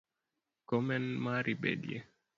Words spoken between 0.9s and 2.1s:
en mari bedie